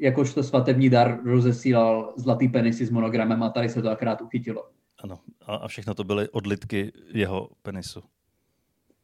[0.00, 4.64] jakožto svatební dar rozesílal zlatý penisy s monogramem a tady se to akrát uchytilo.
[5.04, 8.00] Ano, a všechno to byly odlitky jeho penisu.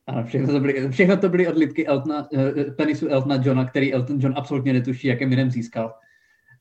[0.07, 4.21] Ano, všechno to byly, všechno to byly odlitky Eltona, eh, penisu Eltona Johna, který Elton
[4.21, 5.95] John absolutně netuší, jak Eminem získal.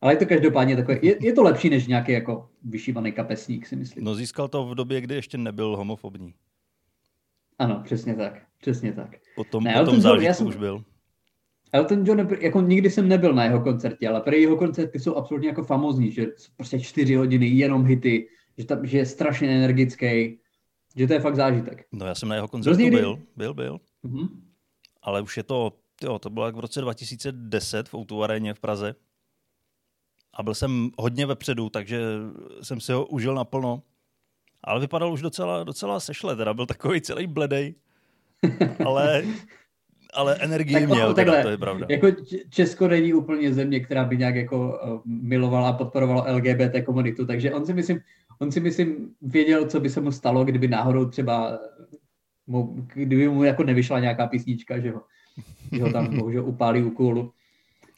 [0.02, 3.76] Ale je to každopádně takové, je, je to lepší než nějaký jako vyšívaný kapesník, si
[3.76, 4.04] myslím.
[4.04, 6.34] No získal to v době, kdy ještě nebyl homofobní.
[7.60, 9.10] Ano, přesně tak, přesně tak.
[9.36, 10.84] Potom, ne, potom zážitku já jsem, už byl.
[11.72, 15.48] Elton John, jako nikdy jsem nebyl na jeho koncertě, ale pro jeho koncerty jsou absolutně
[15.48, 20.40] jako famózní, že prostě čtyři hodiny jenom hity, že, tam, že je strašně energický,
[20.96, 21.88] že to je fakt zážitek.
[21.92, 22.98] No já jsem na jeho koncertu někdy...
[22.98, 23.80] byl, byl, byl.
[24.06, 24.30] Mm-hmm.
[25.02, 28.60] Ale už je to, jo, to bylo jak v roce 2010 v Outu aréně v
[28.60, 28.96] Praze.
[30.34, 32.02] A byl jsem hodně vepředu, takže
[32.62, 33.84] jsem si ho užil naplno.
[34.64, 37.76] Ale vypadal už docela, docela sešle, teda byl takový celý bledej.
[38.86, 39.24] Ale
[40.14, 41.88] ale energii tak, měl, takhle, teda, to je pravda.
[41.90, 42.08] Jako
[42.50, 47.54] Česko není úplně země, která by nějak jako uh, milovala a podporovala LGBT komunitu, takže
[47.54, 48.00] on si myslím,
[48.40, 51.60] on si myslím věděl, co by se mu stalo, kdyby náhodou třeba
[52.48, 55.02] mu, kdyby mu jako nevyšla nějaká písnička, že ho,
[55.72, 57.32] že ho tam bohužel upálí u kůlu.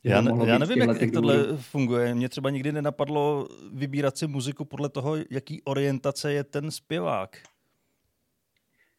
[0.03, 1.57] Já, ne, já nevím, jak, jak tohle důvodů.
[1.57, 2.15] funguje.
[2.15, 7.37] Mně třeba nikdy nenapadlo vybírat si muziku podle toho, jaký orientace je ten zpěvák.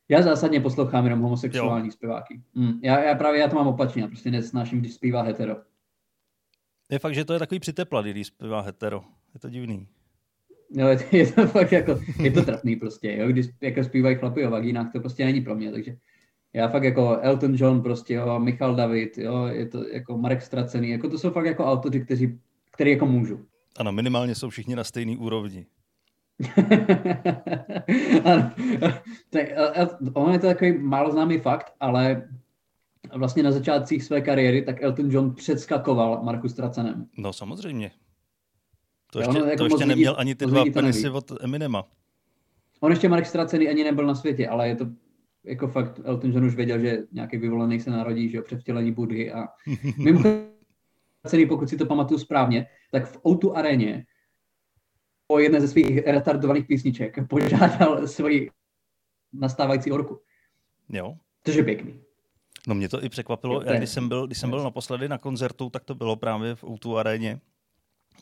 [0.08, 1.92] Já zásadně poslouchám jenom homosexuální jo.
[1.92, 2.40] zpěváky.
[2.54, 2.80] Mm.
[2.82, 5.56] Já, já právě já to mám opačně, já prostě nesnáším, když zpívá hetero.
[6.90, 9.02] Je fakt, že to je takový přitepladý, když zpívá hetero.
[9.34, 9.86] Je to divný.
[10.70, 14.16] No, je to, je to fakt jako, je to trapný prostě, jo, když jako zpívají
[14.16, 15.96] chlapy o vagínách, to prostě není pro mě, takže
[16.52, 20.90] já fakt jako Elton John prostě, jo, Michal David, jo, je to jako Marek Stracený,
[20.90, 22.38] jako to jsou fakt jako autoři, kteří,
[22.72, 23.46] který jako můžu.
[23.78, 25.66] Ano, minimálně jsou všichni na stejný úrovni.
[29.30, 29.46] tak,
[30.12, 32.28] on je to takový málo známý fakt, ale
[33.14, 37.06] vlastně na začátcích své kariéry tak Elton John předskakoval Marku Stracenem.
[37.16, 37.90] No samozřejmě.
[39.12, 41.84] To ještě, jako to ještě neměl lidí, ani ty dva penisy od Eminema.
[42.80, 44.86] On ještě Mark Stracený ani nebyl na světě, ale je to
[45.44, 49.32] jako fakt, Elton John už věděl, že nějaký vyvolený se narodí, že jo, převtělení Budhy
[49.32, 49.48] a
[49.98, 54.06] mimochodem, pokud si to pamatuju správně, tak v O2 aréně
[55.28, 58.50] o jedné ze svých retardovaných písniček požádal svoji
[59.32, 60.20] nastávající orku.
[60.88, 61.16] Jo.
[61.44, 62.00] Což je pěkný.
[62.66, 65.70] No mě to i překvapilo, já, když jsem byl, když jsem byl naposledy na koncertu,
[65.70, 67.40] tak to bylo právě v O2 aréně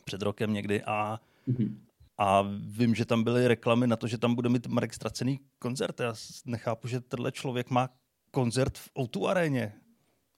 [0.05, 1.75] před rokem někdy a, mm-hmm.
[2.21, 5.99] A vím, že tam byly reklamy na to, že tam bude mít Marek ztracený koncert.
[5.99, 6.13] Já
[6.45, 7.89] nechápu, že tenhle člověk má
[8.31, 9.73] koncert v O2 aréně.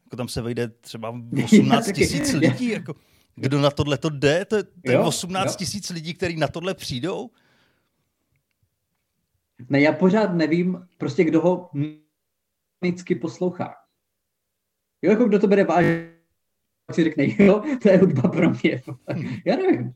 [0.06, 1.10] Jako tam se vejde třeba
[1.44, 2.70] 18 tisíc lidí.
[2.70, 2.96] Jako.
[3.36, 4.46] Kdo na tohle to jde?
[4.46, 7.30] To, to je 18 tisíc lidí, kteří na tohle přijdou?
[9.70, 11.70] Ne, já pořád nevím, prostě kdo ho
[12.82, 13.76] vždycky poslouchá.
[15.02, 16.14] Jo, jako kdo to bere vážně,
[16.92, 18.82] si řekne, jo, to je hudba pro mě.
[19.46, 19.94] já nevím.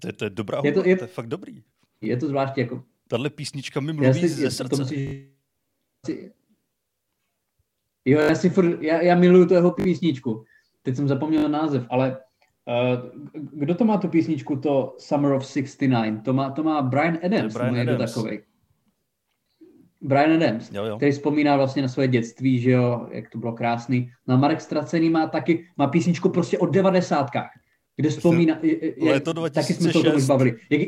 [0.00, 1.62] To je, to je dobrá je to, je, to je fakt dobrý.
[2.00, 2.82] Je to zvláště jako...
[3.08, 4.82] Tahle písnička mi mluví si, ze srdce.
[4.82, 5.28] Musí,
[8.04, 10.44] jo, já si furt, já, já miluju tu jeho písničku.
[10.82, 12.16] Teď jsem zapomněl název, ale
[12.66, 16.22] Uh, kdo to má tu písničku, to Summer of 69?
[16.24, 18.14] To má, to má Brian Adams, Brian Adams.
[18.14, 18.38] takový.
[20.00, 20.96] Brian Adams, jo, jo.
[20.96, 24.10] který vzpomíná vlastně na svoje dětství, že jo, jak to bylo krásný.
[24.26, 27.50] No a Marek Stracený má taky, má písničku prostě od devadesátkách,
[27.96, 29.52] kde vzpomíná, je, to 2006.
[29.52, 30.56] taky jsme se o tom bavili.
[30.70, 30.80] Jak,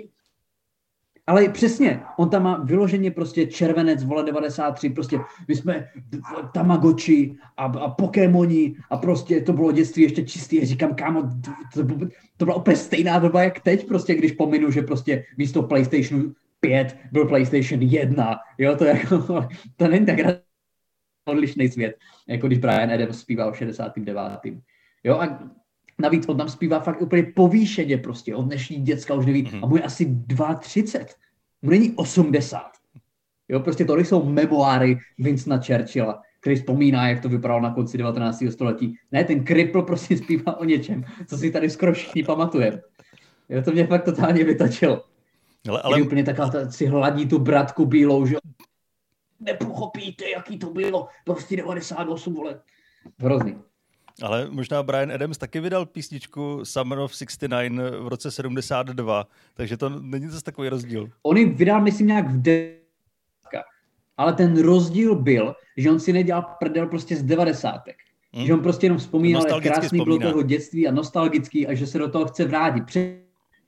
[1.26, 5.88] ale přesně, on tam má vyloženě prostě červenec, vole 93, prostě my jsme
[6.54, 10.66] Tamagotchi a, a Pokémoni a prostě to bylo dětství ještě čistý.
[10.66, 14.82] Říkám, kámo, to, to, to byla úplně stejná doba jak teď, prostě když pominu, že
[14.82, 20.18] prostě místo PlayStationu 5 byl PlayStation 1, jo, to, jako, to není tak
[21.24, 21.96] odlišný svět,
[22.28, 24.40] jako když Brian Adams zpíval v 69.
[25.04, 25.50] Jo, a
[25.98, 29.44] Navíc on tam zpívá fakt úplně povýšeně prostě, od dnešní děcka už neví.
[29.44, 29.60] Mm-hmm.
[29.62, 31.06] A mu je asi 2,30.
[31.62, 32.62] Mu není 80.
[33.48, 38.44] Jo, prostě to jsou memoáry Vincenta Churchilla, který vzpomíná, jak to vypadalo na konci 19.
[38.50, 38.94] století.
[39.12, 42.80] Ne, ten kripl prostě zpívá o něčem, co si tady skoro všichni pamatujeme.
[43.48, 45.04] Jo, to mě fakt totálně vytočilo.
[45.68, 46.02] Ale, ale...
[46.02, 48.36] úplně taková, ta, si hladí tu bratku bílou, že
[49.40, 52.60] nepochopíte, jaký to bylo, prostě 98, vole.
[53.18, 53.58] Hrozný.
[54.22, 59.88] Ale možná Brian Adams taky vydal písničku Summer of 69 v roce 72, takže to
[59.88, 61.10] není zase takový rozdíl.
[61.22, 63.64] On ji vydal, myslím, nějak v devátkách.
[64.16, 67.96] Ale ten rozdíl byl, že on si nedělal prdel prostě z devadesátek.
[68.32, 68.46] Hmm.
[68.46, 70.18] Že on prostě jenom vzpomínal, jak krásný vzpomíná.
[70.18, 72.82] byl toho dětství a nostalgický a že se do toho chce vrátit.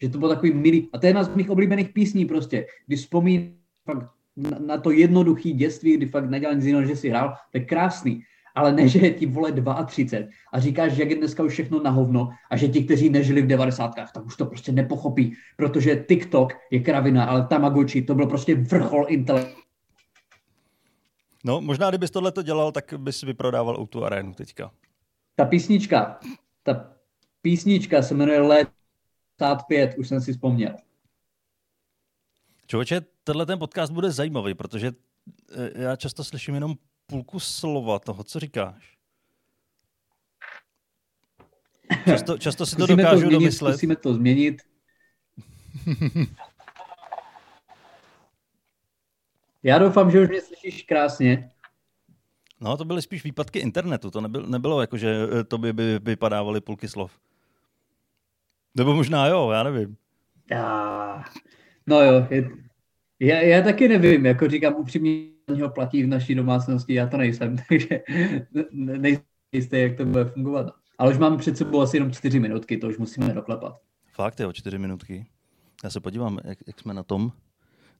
[0.02, 3.00] že to bylo takový milý, a to je jedna z mých oblíbených písní prostě, když
[3.00, 3.52] vzpomínám
[3.84, 7.58] fakt na, na to jednoduché dětství, kdy fakt nedělal nic jiného, že si hrál, to
[7.58, 8.22] je krásný,
[8.58, 9.52] ale ne, že je ti vole
[9.86, 13.10] 32 a říkáš, že jak je dneska už všechno na hovno a že ti, kteří
[13.10, 13.94] nežili v 90.
[13.94, 19.06] tak už to prostě nepochopí, protože TikTok je kravina, ale Tamagotchi to byl prostě vrchol
[19.08, 19.60] intelektu.
[21.44, 24.70] No, možná kdybys tohle to dělal, tak bys vyprodával tu arénu teďka.
[25.36, 26.20] Ta písnička,
[26.62, 26.90] ta
[27.42, 28.68] písnička se jmenuje Let
[29.66, 30.74] 5, už jsem si vzpomněl.
[32.66, 34.92] Člověče, tenhle ten podcast bude zajímavý, protože
[35.52, 36.74] eh, já často slyším jenom
[37.08, 38.98] půlku slova toho, co říkáš.
[42.04, 43.72] Často, často si to musíme dokážu to změnit, domyslet.
[43.72, 44.62] Musíme to změnit.
[49.62, 51.50] Já doufám, že už mě slyšíš krásně.
[52.60, 54.10] No, to byly spíš výpadky internetu.
[54.10, 57.18] To nebylo, nebylo jako, že eh, to by, by vypadávaly půlky slov.
[58.74, 59.96] Nebo možná jo, já nevím.
[60.50, 61.24] Já,
[61.86, 62.50] no jo, je,
[63.20, 67.56] já, já taky nevím, jako říkám upřímně, ho platí v naší domácnosti, já to nejsem,
[67.68, 68.00] takže
[68.72, 70.66] nejsem jistý, jak to bude fungovat.
[70.98, 73.80] Ale už máme před sebou asi jenom čtyři minutky, to už musíme doklepat.
[74.12, 75.26] Fakt jo, čtyři minutky.
[75.84, 77.32] Já se podívám, jak, jak jsme na tom.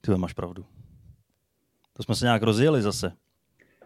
[0.01, 0.65] Ty máš pravdu.
[1.93, 3.13] To jsme se nějak rozjeli zase.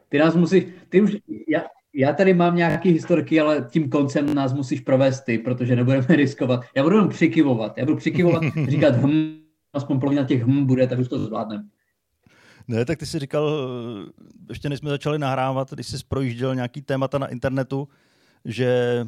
[0.08, 1.16] Ty nás musíš, ty už,
[1.48, 1.62] já,
[1.94, 6.60] já tady mám nějaký historky, ale tím koncem nás musíš provést ty, protože nebudeme riskovat.
[6.76, 7.78] Já budu jenom přikivovat.
[7.78, 11.64] Já budu přikivovat, říkat hm, aspoň polovina těch hm bude, tak už to zvládneme.
[12.72, 13.68] Ne, tak ty jsi říkal,
[14.48, 17.88] ještě než jsme začali nahrávat, když jsi projížděl nějaký témata na internetu,
[18.44, 19.04] že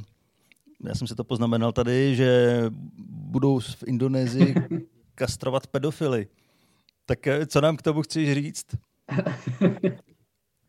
[0.87, 2.61] já jsem si to poznamenal tady, že
[3.09, 4.55] budou v Indonésii
[5.14, 6.29] kastrovat pedofily.
[7.07, 8.66] Tak eh, co nám k tomu chceš říct?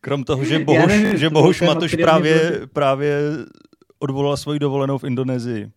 [0.00, 3.20] Krom toho, že Bohuš, nevím, že Bohuš Matoš právě, právě
[3.98, 5.70] odvolal svoji dovolenou v Indonésii.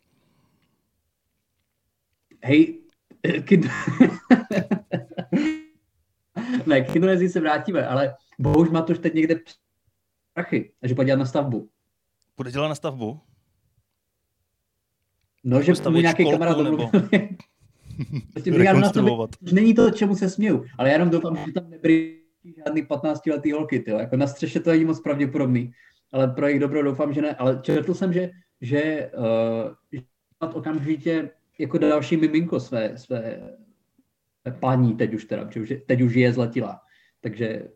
[2.44, 2.80] Hej,
[3.22, 3.70] kdy...
[6.66, 9.36] ne, k Indonésii se vrátíme, ale Bohuš Matoš teď někde
[10.34, 11.70] prachy, že dělat na stavbu.
[12.38, 13.20] Bude dělat na stavbu?
[15.44, 16.90] No, že mu nějaký kamarád nebo...
[18.34, 18.52] Prostě
[19.52, 22.20] není to, čemu se směju, ale já jenom doufám, že tam nebyly
[22.58, 24.00] žádný 15 letý holky, tyjo.
[24.00, 25.72] Jako na střeše to není moc pravděpodobný,
[26.12, 27.36] ale pro jejich dobro doufám, že ne.
[27.36, 28.32] Ale četl jsem, že,
[28.62, 29.12] že
[30.42, 33.40] uh, okamžitě jako další miminko své, své
[34.52, 36.82] paní, teď už teda, už, teď už je zletila.
[37.22, 37.68] Takže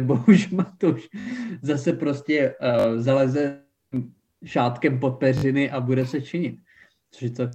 [0.00, 1.08] bohužel to už
[1.62, 3.62] zase prostě uh, zaleze
[4.44, 6.58] šátkem pod peřiny a bude se činit.
[7.10, 7.50] Což je to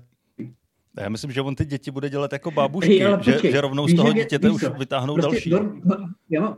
[0.99, 3.95] já myslím, že on ty děti bude dělat jako babušky, Ej, že, že rovnou z
[3.95, 5.49] toho je, dítěte už vytáhnou prostě, další.
[5.49, 5.59] Do,
[6.29, 6.57] já mám...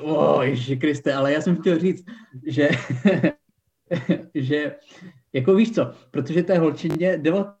[0.00, 2.04] O, Ježi Kriste, ale já jsem chtěl říct,
[2.46, 2.68] že,
[4.34, 4.76] že
[5.32, 7.57] jako víš co, protože té holčině 19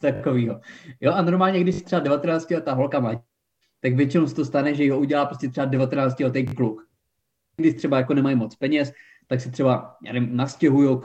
[0.00, 0.60] takového.
[1.00, 3.22] Jo, a normálně, když třeba 19 letá holka má,
[3.80, 6.88] tak většinou se to stane, že ho udělá prostě třeba 19 letý kluk.
[7.56, 8.92] Když třeba jako nemají moc peněz,
[9.26, 10.98] tak si třeba, nastěhují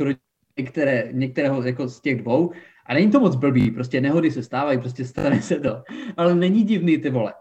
[0.57, 2.51] některé, některého jako z těch dvou
[2.85, 5.83] a není to moc blbý, prostě nehody se stávají, prostě stane se to.
[6.17, 7.33] Ale není divný, ty vole,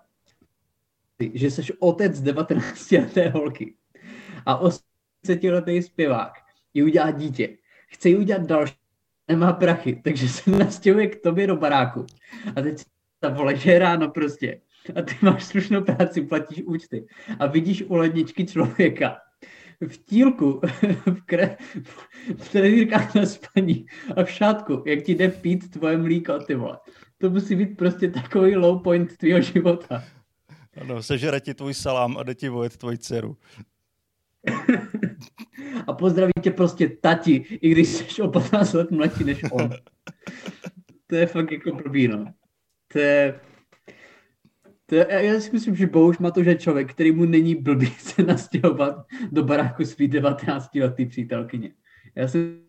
[1.34, 3.74] že jsi otec 19 leté holky
[4.46, 6.32] a 80 letý zpěvák
[6.74, 7.56] ji udělá dítě.
[7.88, 8.79] Chce ji udělat další,
[9.30, 12.06] nemá prachy, takže se nastěhuje k tobě do baráku.
[12.56, 12.82] A teď
[13.20, 14.60] ta vole, že ráno prostě.
[14.94, 17.06] A ty máš slušnou práci, platíš účty.
[17.38, 19.16] A vidíš u ledničky člověka,
[19.88, 20.60] v tílku,
[21.06, 21.56] v, kre,
[22.36, 26.78] v trenýrkách na spaní a v šátku, jak ti jde pít tvoje mlíko, ty vole.
[27.18, 30.04] To musí být prostě takový low point tvýho života.
[30.80, 33.36] Ano, sežere ti tvůj salám a jde ti vojet tvoji dceru.
[35.86, 39.70] a pozdraví tě prostě tati, i když jsi o 15 let mladší než on.
[41.06, 42.32] to je fakt jako blbý, no.
[42.92, 43.40] To je,
[44.90, 48.22] to, já si myslím, že Bouš má to, že člověk, který mu není blbý se
[48.22, 51.74] nastěhovat do baráku svý 19 letý přítelkyně.
[52.14, 52.60] Já si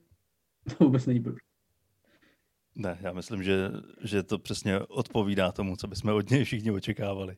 [0.77, 1.37] to vůbec není blbý.
[2.75, 3.71] Ne, já myslím, že,
[4.03, 7.37] že to přesně odpovídá tomu, co bychom od něj všichni očekávali.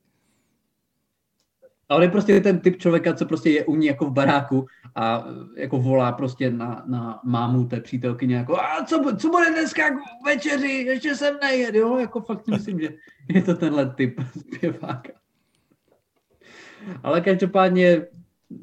[1.93, 4.65] A on je prostě ten typ člověka, co prostě je u ní jako v baráku
[4.95, 5.25] a
[5.57, 10.25] jako volá prostě na, na mámu té přítelkyně jako a co, co bude dneska k
[10.25, 12.89] večeři, ještě jsem nejet, jo, jako fakt myslím, že
[13.29, 15.13] je to tenhle typ zpěváka.
[17.03, 18.01] Ale každopádně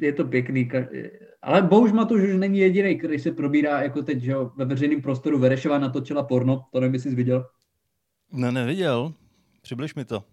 [0.00, 0.70] je to pěkný.
[1.42, 5.02] Ale Bouž Matuš už není jediný, který se probírá jako teď, že jo, ve veřejném
[5.02, 7.46] prostoru Verešová natočila porno, to nevím, jestli jsi viděl.
[8.32, 9.12] Ne, neviděl.
[9.62, 10.24] Přibliž mi to.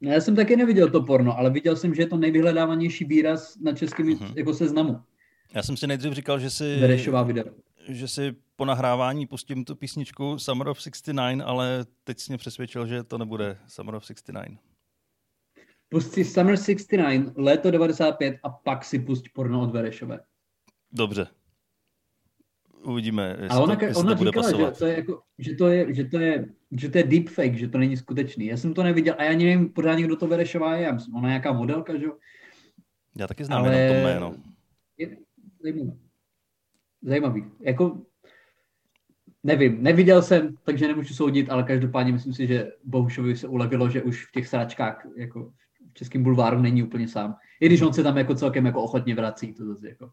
[0.00, 3.56] No, já jsem taky neviděl to porno, ale viděl jsem, že je to nejvyhledávanější výraz
[3.60, 4.32] na českém uh-huh.
[4.36, 5.00] jako seznamu.
[5.54, 6.76] Já jsem si nejdřív říkal, že si...
[7.24, 7.44] Video.
[7.88, 12.86] Že si po nahrávání pustím tu písničku Summer of 69, ale teď jsi mě přesvědčil,
[12.86, 14.58] že to nebude Summer of 69.
[15.88, 20.20] Pust si Summer 69, léto 95 a pak si pust porno od Verešové.
[20.92, 21.26] Dobře.
[22.82, 24.74] Uvidíme, jestli a ona, to, jestli ona to bude říkala, pasovat.
[24.74, 27.68] Že to, je jako, že, to je, že, to je, že to je deepfake, že
[27.68, 28.46] to není skutečný.
[28.46, 30.96] Já jsem to neviděl a já nevím pořádně, kdo to Verešová je.
[31.14, 32.06] Ona je nějaká modelka, že
[33.16, 33.76] Já taky znám Ale...
[33.76, 34.34] jenom to jméno.
[34.98, 35.16] Je
[35.62, 35.98] zajímavý.
[37.02, 37.44] Zajímavý.
[37.60, 38.00] Jako,
[39.44, 44.02] nevím, neviděl jsem, takže nemůžu soudit, ale každopádně myslím si, že Bohušovi se ulevilo, že
[44.02, 45.52] už v těch sráčkách jako
[45.90, 47.34] v českém bulváru není úplně sám.
[47.60, 50.10] I když on se tam jako celkem jako ochotně vrací, to zase jako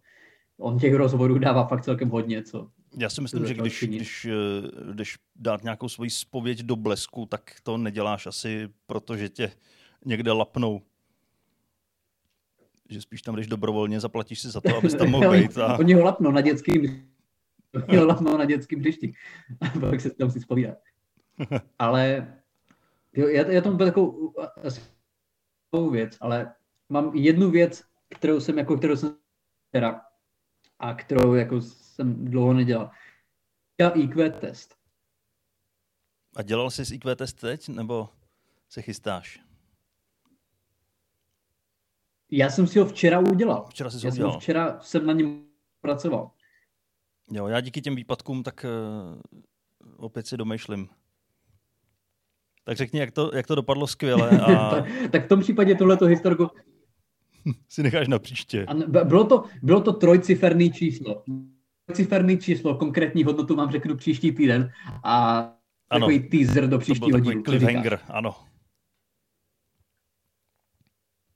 [0.58, 2.44] on těch rozhovorů dává fakt celkem hodně.
[2.44, 7.26] Co, Já si myslím, že když, když eh, když dát nějakou svoji spověď do blesku,
[7.26, 9.52] tak to neděláš asi proto, že tě
[10.06, 10.82] někde lapnou.
[12.90, 15.58] Že spíš tam jdeš dobrovolně, zaplatíš si za to, abys tam mohl být.
[15.58, 15.78] A...
[15.78, 17.06] Oni ho lapnou na dětským
[17.88, 19.14] Oni ho lapnou na dětským hřišti.
[19.62, 20.78] A pak se tam si spovídat.
[21.80, 22.34] Ale
[23.14, 24.34] jo, já, já tomu takovou
[25.92, 26.54] věc, ale
[26.90, 29.16] mám jednu věc, kterou jsem, jako, kterou jsem
[29.72, 30.02] teda
[30.80, 32.92] a kterou jako jsem dlouho nedělal.
[33.78, 34.76] Dělal IQ test.
[36.36, 38.10] A dělal jsi IQ test teď, nebo
[38.70, 39.40] se chystáš?
[42.32, 43.66] Já jsem si ho včera udělal.
[43.70, 44.32] Včera jsi já udělal.
[44.32, 45.46] Jsem včera jsem na něm
[45.82, 46.32] pracoval.
[47.32, 49.20] Jo, já díky těm výpadkům tak uh,
[49.98, 50.90] opět si domýšlím.
[52.64, 54.40] Tak řekni, jak to, jak to dopadlo skvěle.
[54.40, 54.70] A...
[54.70, 56.50] tak, tak v tom případě tohleto historku
[57.70, 58.66] si necháš na příště.
[58.66, 61.24] A bylo, to, bylo to trojciferný číslo.
[61.86, 64.72] Trojciferný číslo, konkrétní hodnotu vám řeknu příští týden
[65.04, 65.40] a
[65.90, 67.44] ano, takový teaser do příštího dílu.
[67.44, 68.36] cliffhanger, ano.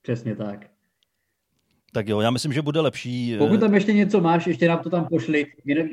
[0.02, 0.70] Přesně tak.
[1.92, 3.36] Tak jo, já myslím, že bude lepší.
[3.36, 5.46] Eh, Pokud tam ještě něco máš, ještě nám to tam pošli.
[5.66, 5.86] Jinak,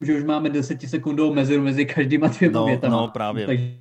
[0.00, 2.96] že už máme desetisekundovou mezeru mezi každýma dvěma no, větama.
[2.96, 3.46] No, právě.
[3.46, 3.78] Takže,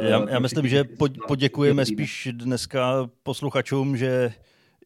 [0.00, 0.84] já, já myslím, že
[1.28, 4.32] poděkujeme spíš dneska posluchačům, že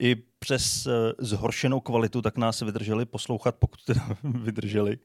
[0.00, 4.98] i přes eh, zhoršenou kvalitu, tak nás vydrželi poslouchat, pokud teda vydrželi.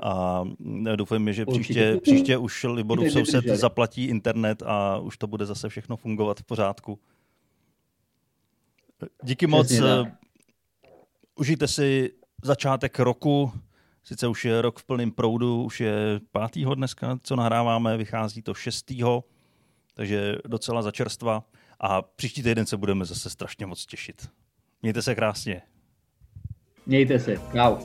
[0.00, 0.44] A
[0.86, 5.68] eh, doufám, že příště, příště už Liborův soused zaplatí internet a už to bude zase
[5.68, 6.98] všechno fungovat v pořádku.
[9.22, 9.70] Díky moc.
[9.70, 10.12] Eh,
[11.34, 13.52] užijte si začátek roku.
[14.04, 18.54] Sice už je rok v plném proudu, už je pátýho dneska, co nahráváme, vychází to
[18.54, 19.24] šestýho,
[19.94, 21.44] takže docela začerstva.
[21.82, 24.28] A příští týden se budeme zase strašně moc těšit.
[24.82, 25.62] Mějte se krásně.
[26.86, 27.36] Mějte se.
[27.52, 27.76] Čau.